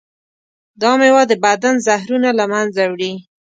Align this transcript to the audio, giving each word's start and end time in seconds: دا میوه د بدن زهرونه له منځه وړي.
دا 0.81 0.91
میوه 0.99 1.23
د 1.27 1.33
بدن 1.45 1.75
زهرونه 1.87 2.29
له 2.39 2.45
منځه 2.53 2.81
وړي. 2.91 3.13